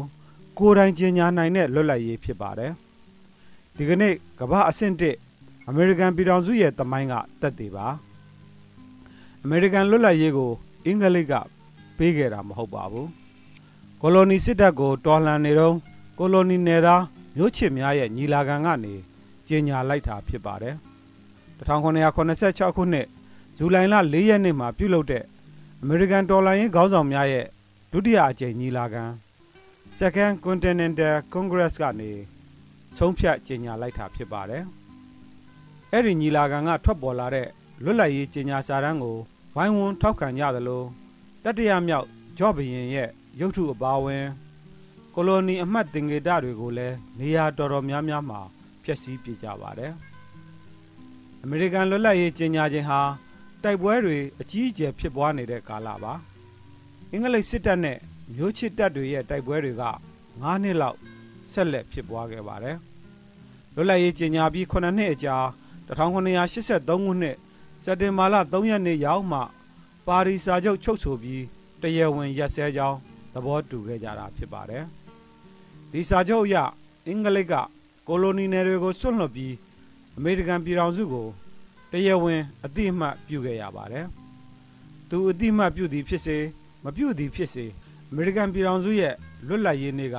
[0.59, 2.73] ကိုယ်တိုင်ကျင်ညာနိုင်တဲ့လွတ်လပ်ရေးဖြစ်ပါတယ်
[3.79, 5.17] ဒီကနေ့ကမ္ဘာအဆင့်တစ်
[5.69, 7.87] အမေရိကန်ပြည်ထောင်စုရဲ့တမိုင်းကတက်သေးပါ
[9.43, 10.51] အမေရိကန်လွတ်လပ်ရေးကို
[10.85, 11.35] အင်္ဂလိပ်က
[11.97, 13.09] ပေးခဲ့တာမဟုတ်ပါဘူး
[14.01, 15.75] ကိုလိုနီစစ်တပ်ကိုတော်လှန်နေတော့
[16.19, 17.03] ကိုလိုနီနယ်သား
[17.37, 18.95] မျိုးချစ်များရဲ့ညီလာခံကနေ
[19.49, 20.75] ကြေညာလိုက်တာဖြစ်ပါတယ်
[21.59, 23.07] 1986ခုနှစ်
[23.57, 25.25] ဇူလိုင်လ4ရက်နေ့မှာပြုလုပ်တဲ့
[25.83, 27.47] အမေရိကန်တော်လှန်ရေးခေါင်းဆောင်များရဲ့
[27.93, 29.05] ဒုတိယအကြိမ်ညီလာခံ
[29.99, 32.13] Second Continental Congress ကနေ
[32.99, 34.65] ဆုံးဖြတ်ကြေညာလိုက်တာဖြစ်ပါတယ်
[35.93, 37.49] အဲ့ဒီညီလာခံကထွက်ပေါ်လာတဲ့
[37.85, 39.17] လွတ်လပ်ရေးကြေညာစာတမ်းကို
[39.57, 40.83] ဝိုင်းဝန်းထောက်ခံကြသလို
[41.45, 42.07] တတိယမြောက်
[42.39, 44.25] ဂျော့ဘီယင်ရဲ့ရုပ်ထုအပါဝင်
[45.15, 48.41] ကိုလိုနီအမှတ်တင်ကေတတွေကိုလည်းနေရာတော်တော်များများမှာ
[48.85, 49.93] ဖျက်ဆီးပြကြပါတယ်
[51.43, 53.01] အမေရိကန်လွတ်လပ်ရေးကြေညာခြင်းဟာ
[53.63, 56.15] တိုက်ပွဲတွေအကြီးအကျယ်ဖြစ်ပွားနေတဲ့ကာလပါ
[57.13, 57.99] အင်္ဂလိပ်စစ်တပ်နဲ့
[58.35, 59.85] မျိုးချစ်တပ်တွေရဲ့တိုက်ပွဲတွေက
[60.27, 60.99] 9နှစ်လောက်
[61.53, 62.77] ဆက်လက်ဖြစ်ပွားခဲ့ပါတယ်
[63.75, 65.37] လွတ်လပ်ရေးကြေညာပြီး9နှစ်အကြာ
[65.89, 67.37] 1983ခုနှစ်
[67.85, 69.41] စက်တင်ဘာလ3ရက်နေ့ရောက်မှ
[70.07, 71.45] ပါရီစာချုပ်ချုပ်ဆိုပြီး
[71.83, 72.99] တရားဝင်ရက်စဲကြောင်း
[73.35, 74.85] သဘောတူခဲ့ကြတာဖြစ်ပါတယ်
[75.93, 76.57] ဒီစာချုပ်အရ
[77.07, 77.55] အင်္ဂလိပ်က
[78.09, 79.55] ကိုလိုနီနယ်တွေကိုစွန့်လွတ်ပြီး
[80.17, 81.27] အမေရိကန်ပြည်ထောင်စုကို
[81.93, 84.07] တရားဝင်အတိအမှတ်ပြုခဲ့ရပါတယ်။
[85.11, 86.37] သူအတိအမှတ်ပြုသည်ဖြစ်စေ
[86.85, 87.65] မပြုသည်ဖြစ်စေ
[88.11, 89.15] အမေရိကန်ပြည်ထောင်စုရဲ့
[89.47, 90.17] လွတ်လပ်ရေးနေ့က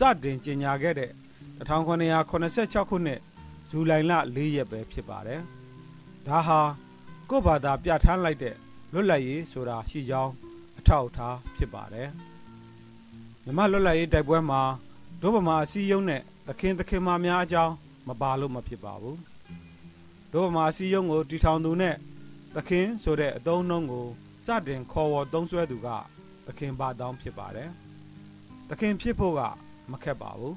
[0.00, 1.10] စတင်ကြေညာခဲ့တဲ့
[1.58, 3.20] 1986ခုနှစ်
[3.68, 5.40] ဇူလိုင်လ4ရက်ပဲဖြစ်ပါတယ်။
[6.26, 6.60] ဒါဟာ
[7.30, 8.54] ကိုယ့်ဘာသာပြဋ္ဌာန်းလိုက်တဲ့
[8.92, 10.32] လွတ်လပ်ရေးဆိုတာရှိကြောင်း
[10.78, 12.08] အထောက်အထားဖြစ်ပါတယ်။
[13.44, 14.62] မြမလွတ်လပ်ရေးတိုက်ပွဲမှာ
[15.20, 17.74] ဒုဗမာအစည်းအရုံးနဲ့သခင်သခင်မများအကြောင်း
[18.08, 19.18] မပါလို့မဖြစ်ပါဘူး
[20.32, 21.96] ဒုဗမာအစည်းအရုံးကိုတီထောင်သူနဲ့
[22.54, 24.06] သခင်ဆိုတဲ့အသုံးနှုန်းကို
[24.46, 25.88] စတင်ခေါ်ဝေါ်သုံးစွဲသူက
[26.46, 27.70] သခင်ပါတောင်းဖြစ်ပါတယ်
[28.68, 29.40] သခင်ဖြစ်ဖို့က
[29.92, 30.56] မခက်ပါဘူး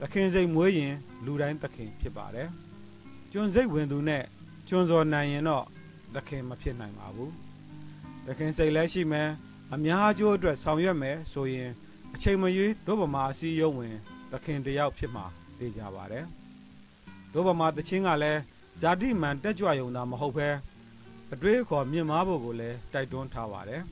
[0.00, 0.94] သခင်စိတ်မွေးရင်
[1.24, 2.48] လူတိုင်းသခင်ဖြစ်ပါတယ်
[3.32, 4.24] ကျွန်းစိတ်ဝင်သူနဲ့
[4.68, 5.64] ကျွန်းစော်နိုင်ရင်တော့
[6.14, 7.32] သခင်မဖြစ်နိုင်ပါဘူး
[8.26, 9.28] သခင်စိတ်လည်းရှိမယ်
[9.74, 11.70] အများအကျိုးအတွက်ဆောင်ရွက်မယ်ဆိုရင်
[12.14, 13.96] အချိန်မရွေးဒုဗမာအစည်းအရုံးဝင်
[14.32, 15.24] သခင်တယောက်ဖြစ်မှာ
[15.58, 16.24] သိကြပါတယ်
[17.32, 18.40] ဒုဗမာတချင်းကလည်း
[18.80, 20.48] ဇာတိမှန်တက်ကြွယုံတာမဟုတ်ဘဲ
[21.32, 23.82] အတွေးအခေါ်မြင့်မားဖို့ကိုလည်းတိုက်တွန်းထားပါတယ်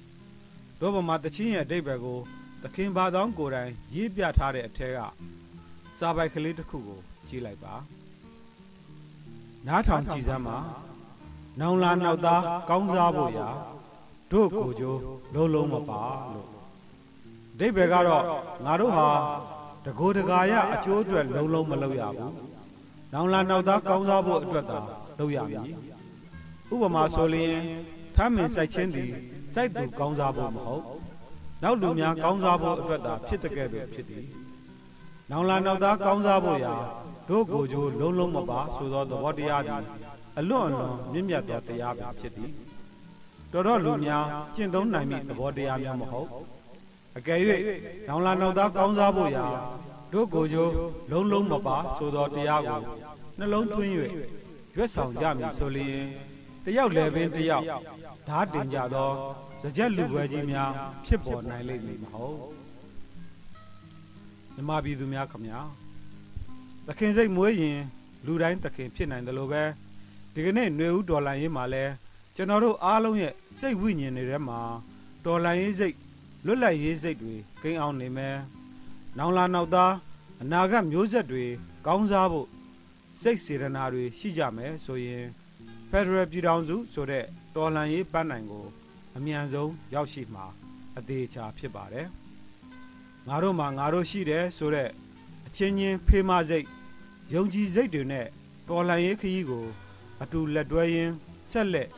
[0.80, 2.37] ဒုဗမာတချင်းရဲ့အတိတ်ဘယ်ကိုသ
[2.74, 4.98] ခင်ဘာသောကိုယ်တိုင်ရေးပြထားတဲ့အထက်က
[5.98, 7.74] စာပိုက်ကလေးတစ်ခုကိုကြည့်လိုက်ပါ
[9.66, 10.58] နားထောင်ကြည့်စမ်းပါ
[11.60, 13.48] နောင်လာနောက်သားကောင်းစားဖို့ရာ
[14.32, 15.00] တို့ကိုကြိုး
[15.34, 16.48] လုံးလုံးမပါလို့
[17.58, 18.24] ဒိဗေကတော့
[18.64, 19.08] ငါတို့ဟာ
[19.84, 22.32] တကိုးတကာရအကျိုးအတွက်လုံးလုံးမလုပ်ရဘူး။
[23.12, 24.78] နောင်လာနောက်သားကောင်းစားဖို့အတွက်သာ
[25.18, 25.74] လုပ်ရမည်။
[26.72, 27.56] ဥပမာဆိုလျင်
[28.16, 29.12] ထမ်းမင်စိုက်ခြင်းသည်
[29.54, 30.82] စိုက်သူကောင်းစားဖို့မဟုတ်။
[31.62, 34.24] နောက်လူများကောင်းစားဖို့အတွက်သာဖြစ်တဲ့ကဲ့သို့ဖြစ်သည်။
[35.30, 36.74] နောင်လာနောက်သားကောင်းစားဖို့ရာ
[37.28, 39.82] တို့ကိုယ်ကျိုးလုံးလုံးမပါဆိုသောသဘောတရားသည်
[40.38, 42.50] အလွန်အလွန်မြင့်မြတ်သောတရားပဲဖြစ်သည်။
[43.52, 46.28] တော်တော်လူများကျင့်သုံးနိုင်မည့်သဘောတရားများမဟုတ်။
[47.16, 47.38] အကယ်၍
[48.08, 49.46] နောင်လာနောက်သားကောင်းစားဖို့ရာ
[50.12, 50.72] တို့ကိုယ်ကျိုး
[51.10, 52.80] လုံးလုံးမပါဆိုသောတရားကို
[53.38, 53.92] နှလုံးသွင်း၍
[54.76, 56.00] ရွတ်ဆောင်ကြမည်ဆိုလျင်
[56.64, 57.64] တယောက်လည်းပင်တယောက်
[58.28, 59.10] ဓာတင်ကြသော
[59.62, 60.70] စကြက်လူပွဲကြီးများ
[61.06, 62.36] ဖြစ်ပေါ်နိုင်လိမ့်မည်မဟုတ်
[64.54, 65.60] မြမပြည်သူများခမညာ
[66.86, 67.80] သခင်စိတ်မွေးရင်
[68.26, 69.62] လူတိုင်းသခင်ဖြစ်နိုင်တယ်လို့ပဲ
[70.34, 71.84] ဒီကနေ့ຫນွေဦးဒေါ်လာရင်းမှာလဲ
[72.36, 74.60] ကျွန်တော်တို့အားလုံးရဲ့စိတ်ဝိညာဉ်တွေထဲမှာ
[75.24, 75.96] ဒေါ်လာရင်းစိတ်
[76.46, 78.36] လွတ်လပ်ရေးစိတ်တွေကိန်းအောင်နေမယ်။
[79.18, 79.92] နောင်လာနောက်သား
[80.42, 81.44] အနာဂတ်မျိုးဆက်တွေ
[81.86, 82.48] ကောင်းစားဖို့
[83.20, 85.24] စိတ်စေတနာတွေရှိကြမယ်ဆိုရင်
[85.90, 88.66] Federal ပြည်ထောင်စုဆိုတဲ့တော်လှန်ရေးပန်းနိုင်ကို
[89.16, 90.46] အမြန်ဆုံးရောက်ရှိမှာ
[90.98, 92.06] အသေးချာဖြစ်ပါတယ်။
[93.28, 94.88] ငါတို့မှာငါတို့ရှိတယ်ဆိုတဲ့
[95.46, 96.66] အချင်းချင်းဖေးမစိတ်
[97.34, 98.26] ယုံကြည်စိတ်တွေနဲ့
[98.68, 99.64] တော်လှန်ရေးခရီးကို
[100.22, 101.14] အတူလက်တွဲရင်း
[101.50, 101.88] ဆက်လက်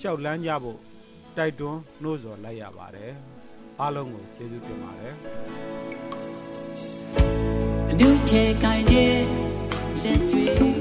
[0.00, 0.80] ရှောက်လန်းကြဖို့
[1.36, 3.12] တိုက်တွန်းနှိုးဆော်လိုက်ရပါတယ်။
[3.80, 5.14] အားလုံးကိုကျေးဇူးတင်ပါတယ်
[7.90, 9.16] အနုထေကိုင်းတဲ့
[10.04, 10.77] လက်တွေ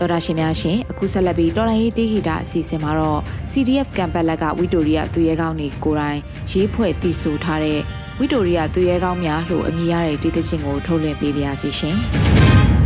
[0.00, 3.20] ကိုတော်ရရှိများရှင်အခုဆက်လက်ပြီးတော်လိုင်းရေးတေးဂီတာအစီအစဉ်မှာတော့
[3.52, 6.18] CDF ကမ်ပတ်လက်ကဝီတိုရီယာသူရဲကောင်းတွေကိုယ်တိုင်
[6.50, 7.80] ရေးဖွဲ့တည်ဆိုထားတဲ့
[8.18, 11.96] ဝီတိုရီယာသူရဲကောင်းများလို့အမည်ရတဲ့တေးသချင်းကိုထုတ်လွှင့်ပေးပါရစေရှင်။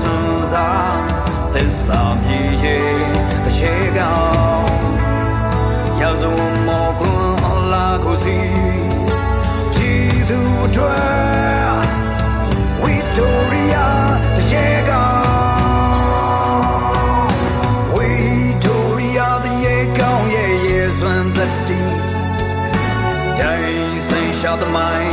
[0.00, 0.96] စွန်းစား
[1.54, 3.02] သစ္စာမြည်ရဲ့
[3.44, 4.14] တစ်ချေကော
[4.58, 4.72] င်
[6.00, 8.38] ရောက်စုံမောကွန်အလာကိုစီ
[9.74, 11.82] ကြည်သူအထွတ်
[12.82, 13.88] ဝီတိုရီယာ
[14.36, 17.30] တစ်ချေကောင်
[17.94, 18.10] ဝီ
[18.64, 21.82] တိုရီယာတစ်ချေကောင်ရဲ့ရဲစွမ်းသတ္တိ
[23.38, 25.11] ဒိုင်ဆိုင်ရှာသမိုင်း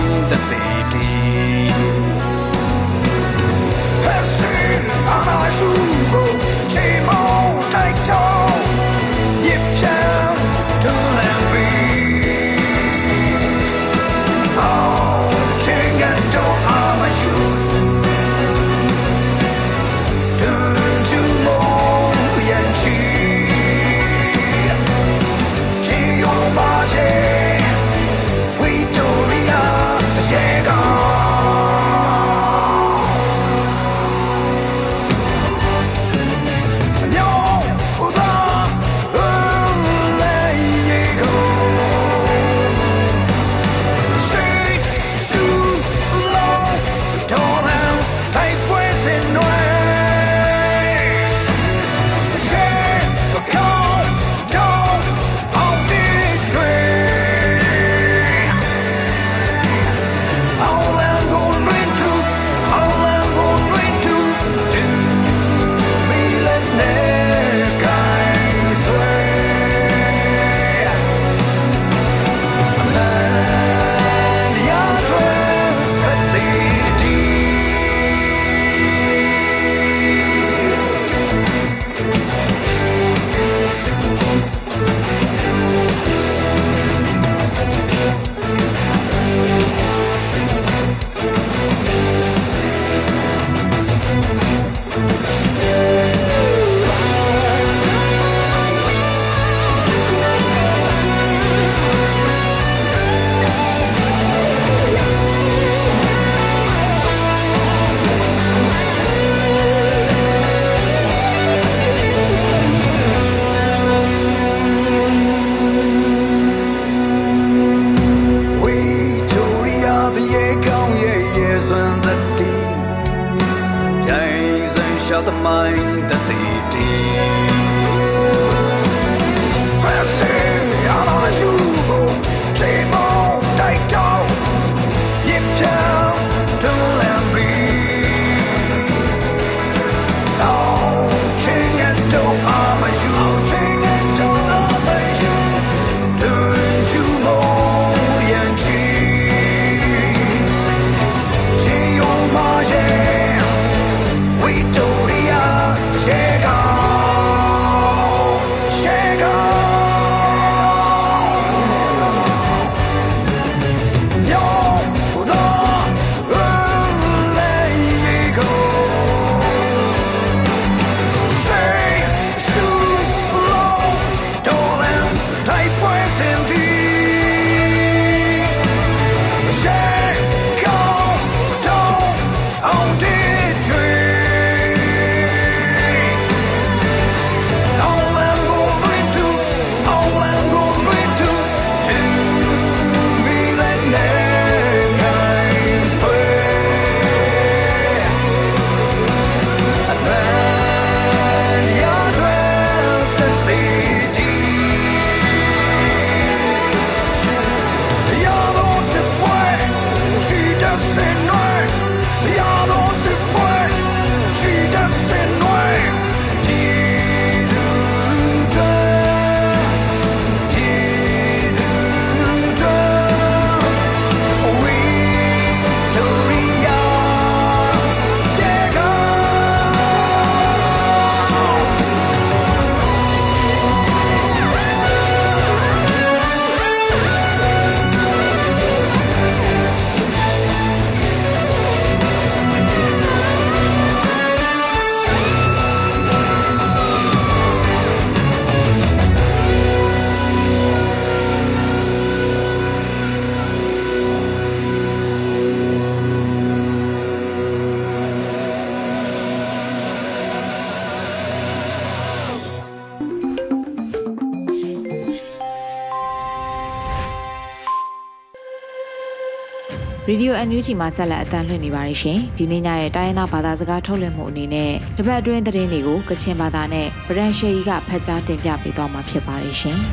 [270.09, 279.79] Radio NUG မှာဆက်လက်အသံလွှင့်နေပါတယ်ရှင်။ဒီနေ့ညရဲ့တိုင်းရင်းသားဘာသာစကားထုတ်လွှင့်မှုအနေနဲ့တပတ်အတွင်းသတင်းတွေကိုကချင်ဘာသာနဲ့ဗရန်ရှယ်ကြီးကဖတ်ကြားတင်ပြပေးသွားမှာဖြစ်ပါတယ်ရှင်။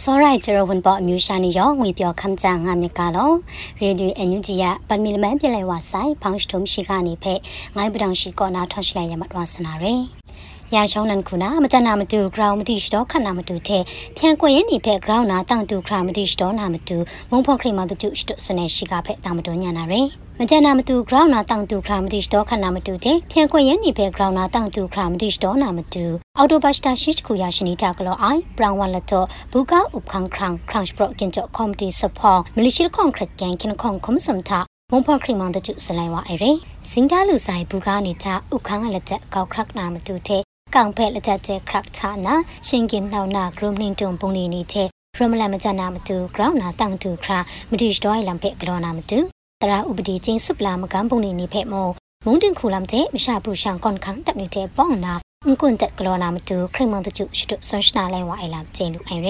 [0.00, 3.30] စောရိုက်ကျရဝန်ပေါ်အမျိုးရှာနေရောငွေပြောခမ်းချငါမြကလော
[3.82, 7.40] ရေဒီယိုအန်ယူဂျီယပတ်မီလမန်ပြလဲဝဆိုင်ဖောင်းစတုံရှိကနေဖက်
[7.76, 10.21] ငိုင်းပဒေါင်ရှိကောနာထော့ရှိလိုက်ရမတ်ဝါစနာရယ်
[10.76, 13.82] ရာရှောင်းနန်ခုနာမတနာမတူ ground မတိစတော့ခနာမတူတဲ့
[14.16, 16.96] ဖြန်ကွယ်ရဲ့နေဖက် ground နာတန်တူခရာမတိစတော့နာမတူ
[17.30, 20.08] မုံဖော့ခရီမတတူစတစနေရှိကဖက်တာမတော်ညာနာရယ်
[20.38, 26.04] မကြနာမတူ ground နာတန်တူခရာမတိစတော့ခနာမတူတဲ့ဖြန်ကွယ်ရဲ့နေဖက် ground နာတန်တူခရာမတိစတော့နာမတူ
[26.38, 36.46] အော်တိုဘတ်စတာရှိချခုရရှိနေတာကလောအိုင်ဘရောင်ဝမ်လတော့ဘူကာဥပခန်းခရန်ခရန့်စပရကင်ချောကော်မတီဆဖောမလေးရှိကွန်ခရစ်ကန်ကင်ခွန်ကွန်စမ်တာမွန်ဖော်ခရီမန်တကျစလိုင်ဝအိုင်ရ
[36.90, 40.42] စင်ကားလူဆိုင်ဘူကာနေချဥခန်းကလက်ချက်ကောက်ခရက်နာမတူတဲ့
[40.74, 42.34] ကောင်ဖက်လက်ချက်ချက်ခရက်ချာနာ
[42.68, 47.38] ရှင်ကင်နှောင်းနာဂရုမနင်းတုံပုံနေနေတဲ့ရမလမကြနာမတူဂရောင်းနာတန်တူခရာ
[47.70, 49.18] မတိစတော့လမ်ဖက်ဂလောနာမတူ
[49.62, 51.88] တရာဥပဒေချင်းစုပလာမကန်းပုံနေနေဖက်မော
[52.24, 55.14] မုန်တင်ခူလမ်တဲ့မရှာဘူးရှန်ကွန်ခန်းတပ်နေတဲ့ပေါင်နာ
[55.46, 59.28] အင်ကွန်တက်ကလောနာမတူခရမန်တကျရှိတုဆွန်ရှနာလိုင်းဝအိုင်လာကျင်းလူအိုင်ရ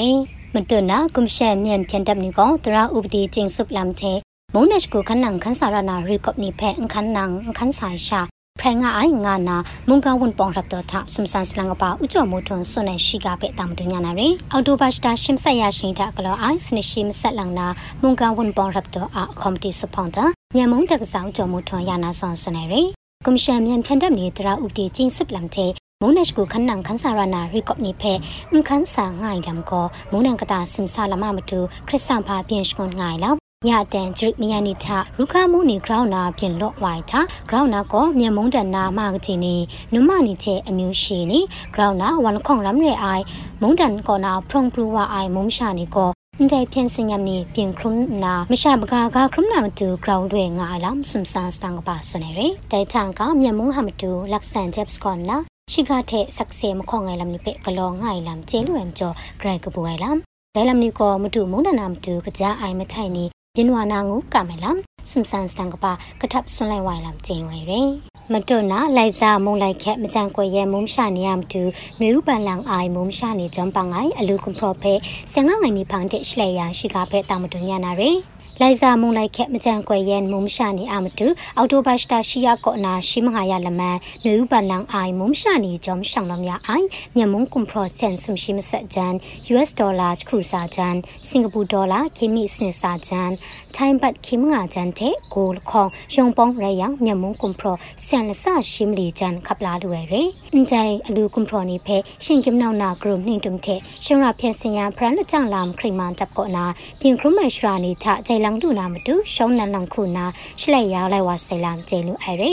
[0.55, 4.19] မတွနာကွန်ရှန်မြန်ပြန်တပ်နေကောတရာဥပဒေချင်းစုပလမ်တဲ့
[4.55, 8.21] မုန်နက်ကိုခနန်ခန်းစာရနာရီကော့နိဖဲအခန်းနန်အခန်းဆိုင်ရှာ
[8.63, 9.57] ဖရငါအိုင်ငါနာ
[9.89, 17.67] မုန်ကဝန်ပောင်ရပ်တော်ထစမ်ဆန်စလန်ကပါဥကြောမိုထွန်းစွန်နဲ့ရှိကပဲတမ်တူညာနာရီအော်တိုဘတ်တာရှ im ဆက်ရရှိတာကလောအိုင်စနရှိမဆက်လန်နာ
[18.03, 20.25] မုန်ကဝန်ပောင်ရပ်တော်အကော်မတီစပွန်တာ
[20.57, 22.83] ညမုန်တက်ကစားကြောမိုထွန်းရနာဆွန်စွန်နေရီ
[23.27, 28.13] ကွန်ရှင်မြန်ဖြန်တပ်နေတရာဥတီချင်းစစ်လမ်တဲ့မုန်နက်ကိုခန်းနန်ခန်းစာရနာရီကော့နိဖဲ
[28.53, 39.55] အခန်းစာငိုင်လမ်ကိုမုန်နန်ကတာစင်ဆာလမမတူခရစ်စန်ဖာပြင်ရှ်ကွန်ငိုင်လောက် ညတန်ဂျရစ်မီယနီတာရုခမူနီဂရောင်းနာပြင်လော့ဝိုင်တာဂရောင်းနာကိုမြန်မုံတန်နာမာကကြီးနီ
[39.93, 41.41] နုမနီချေအမျိုးရှိနီ
[41.75, 43.25] ဂရောင်းနာဝန်ခေါင်လမ်ရဲအိုင်
[43.63, 47.91] မုံတန်ကောနာဖရုံပရူဝအိုင်မုံရှာနီကိုအန်တိုင်ပြန်စင်ညမ်နီပြင်ခရု
[48.25, 52.41] နာမရှာပကာကခရုနာမတူဂရောင်းတွေငါလမ်ဆွမ်ဆန်စတန်ကပါဆွနေရ
[52.73, 55.39] တိုင်ထန်ကမြန်မုံဟမတူလက်ဆန်ဂျက်စကွန်လာ
[55.73, 60.17] ရှိကတဲ့ဆက်ဆေမခေါငိုင်လမ်နိပေကလောငိုင်လမ်ကျဲလူအမ်ကျော်ဂရိုက်ကပူဝိုင်လမ်
[60.55, 63.25] ဒဲလမ်နီကိုမတူမုံဒနာမတူကြအိုင်မထိုင်နီ
[63.57, 64.79] ပြင်းဝနာငုကမယ်လမ်
[65.11, 67.91] စွမ်ဆန်စတန်ကပါကထပ်ဆွန်လိုက်ဝိုင်လမ်ကျင်းဝဲရယ်
[68.33, 71.63] မတွနာလိုက်စားမုံလိုက်ခက်မကြံကွယ်ရဲ့မုံရှာနေရမတူ
[72.01, 74.93] မြူပန်လန်အိုင်မုံရှာနေကြံပန်ငိုင်အလူကွန်ပရော့ဖဲ
[75.33, 78.17] ဆန်ငငိုင်နီဖန်တဲ့ရှလေယာရှိကဖဲတာမတွညာနာရယ်
[78.61, 86.87] လိုက်စာမုံလိုက်ခက်မကြံကွယ်ရဲ့မုံရှာနေအမတူအော်တိုဘတ်စတာရှိရကောနာရှိမဟာရလမန်နူပလန်အိုင်မုံရှာနေကြုံရှောင်းလမြအိုင်
[87.17, 89.15] မြန်မုံကွန်ပရော့ဆန်ဆုံရှိမဆက်ဂျန်
[89.53, 90.97] US ဒေါ်လာခုစာဂျန်
[91.29, 93.31] စင်ကာပူဒေါ်လာခိမိစနစာဂျန်
[93.77, 100.07] ထိုင်းဘတ်ခိမငါဂျန်တဲ့ကိုလခေါယုံပေါင်းရယံမြန်မုံကွန်ပရော့ဆန်လဆရှိမလီဂျန်ခပ်လာလူရယ်
[100.53, 106.65] အန်တိုင်အလူကွန်ပရော့နေဖဲရှင်ကင်နောက်နာဂရုနှင်းတုံတဲ့ရှုံရဖြက်စင်ရဖရန်လကြလမ်ခရိမန်တပ်ကောနာ
[107.01, 110.25] ပြင်ခရုမရှရာနေထဂျိုင်လန်ဒူနာမတူရှောင်းနန်လန်ခုနာ
[110.61, 112.45] ရှလိုက်ရလိုက်ဝါဆေလမ်ကျေလူအဲ့ရ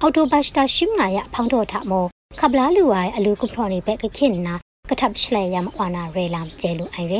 [0.00, 2.04] အော်တိုဘတ်စတာရှိငါရဖောင်းတော်ထမော
[2.38, 4.54] ခပ်လာလူအိုင်အလူကွန်ပရော့နေဖဲကခင်နာ
[4.90, 7.14] ကထပ်ရှလိုက်ရမဝါနာရေလမ်ကျေလူအဲ့ရ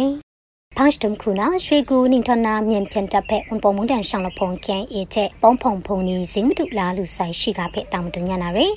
[0.77, 8.73] ဖန်းစတုံခုနာရွှေကူနင်ထနာမြန်ပြန်တပ်ဖက်ဝန်ပုံမုန်တန်ရှောင်းလဖုံကန်အေချက်ပေါင်းဖုံဖုံနီဇင်းမတူလာလူဆိုင်ရှိကဖက်တာမတူညာနာရယ်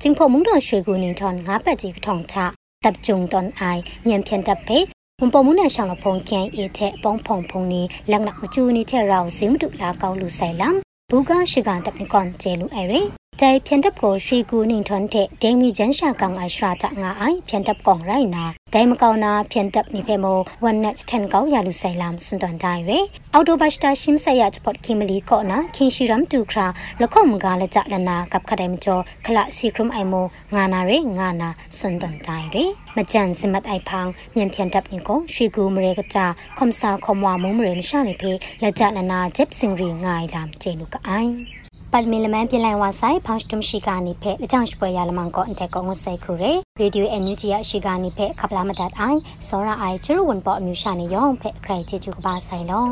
[0.00, 2.36] ကျင်းဖို့မုန်တော်ရွှေကူနင်ထန်ငါးပတ်ကြီးထောင်ချ
[2.84, 4.84] တပ်ကြုံတန်အိုင်မြန်ပြန်တပ်ဖက်
[5.20, 10.76] ဝန်ပုံမုန်တန်ရှောင်းလဖုံကန်အေချက်ပေါင်းဖုံဖုံနီလက်နမကျူနီချက်ရောင်ဇင်းမတူလာကောက်လူဆိုင်လမ်
[11.10, 22.98] ဘူကာရှိကန်တပ်နီကွန်ကျဲလူအဲရ ယ်တိုင်ဖြန်တပ်ကိုရွှေကူနင်ထွန်းတဲ့ဒိမီဂျန်ရှာကောင်အရှရာတငါအိုင်ဖြန်တပ်ကောင်ရိုင်နာဒိုင်မကောင်နာဖြန်တပ်နိဖေမိုဝန်နက်10ကောရလူဆိုင်လမ်စွန်တန်တိုင်ရဲ
[23.34, 26.66] အော်တိုဘတ်တာရှင်းဆက်ရချပတ်ခိမလီကောနာခင်ရှိရမ်တူခရာ
[27.02, 32.64] လခုံမကလကြလနာကပ်ခဒိုင်ကျော်ခလစီခရုံအိုင်မိုငါနာရဲငါနာစွန်တန်တိုင်ရဲ
[32.96, 36.18] မကြန်စမတ်အိုင်ဖန်းမြန်ဖြန်တပ်နိကိုရွှေကူမရေကကြ
[36.58, 41.61] ခွန်စာခွန်ဝါမုံမရေမရှာနေဖေလကြလနာဂျက်စင်ရီငိုင်လမ်ကျေနုကအိုင်
[41.96, 52.86] ပတ်မီလမန်ပြလိုင်ဝါဆိုင်ဖောင်းစတမ်ရှိကနေဖဲအကြောင်းရှပွဲရလမန်ကောအန်တက်ကောငဆိုင်ခုရဲရေဒီယိုအန်ယူဂျီရရှိကနေဖဲခပလာမဒတ်အိုင်စောရအိုင်ချူဝန်ပေါ်အမျိုးရှာနေရောဖဲအခရိုင်ချေချူကပါဆိုင်လော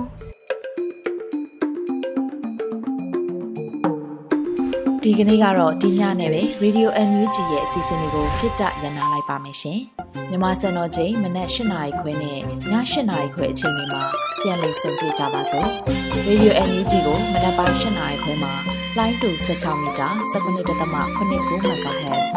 [5.03, 9.81] ဒီကနေ့ကတော့ဒီညနဲ့ပဲ Radio NUG ရဲ့အစီအစဉ်လေးကိုခਿੱတရနာလိုက်ပါမယ်ရှင်။
[10.31, 12.73] မြမစံတော်ချိန်မနက်၈နာရီခွဲနဲ့ည၈
[13.11, 14.03] နာရီခွဲအချိန်တွေမှာ
[14.41, 15.69] ပြန်လည်ဆုံတွေ့ကြပါစို့။
[16.29, 21.31] Radio NUG ကိုမနက်ပိုင်း၈နာရီခွဲမှာ လိုင်းတူ16မီတာ19.8
[21.91, 22.29] MHz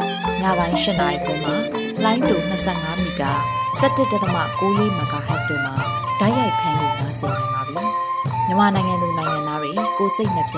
[0.42, 1.56] ညပိုင်း၈နာရီခွဲမှာ
[2.04, 2.36] လိုင်းတူ
[2.70, 3.32] 25မီတာ
[3.80, 5.76] 17.6 MHz တို့မှာ
[6.20, 7.84] ဓာတ်ရိုက်ဖမ်းလို့နိုင်စေနိုင်ပါပြီ။
[8.48, 10.58] မြန်မာနိုင်ငံသူနိုင်ငံသားတွေကိုစိတ်နှပြ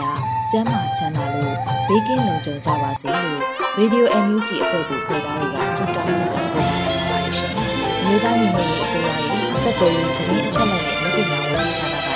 [0.51, 1.55] ကျန်းမာချမ်းသာလို့
[1.87, 3.39] ဘေးကင်းလုံခြုံကြပါစေလို့
[3.79, 6.77] Radio NUG အဖွဲ့သူဖွဲ့သားတွေကဆုတောင်းမြတ်တာပို့နေ
[7.09, 7.53] ပါတယ်ရှင်။
[8.05, 12.04] မြေသားညီမတွေအစိုးရရဲ့စက်တော်ရင်သတင်းအချက်အလက်တွေပညာဝန်ကြီးဌာနက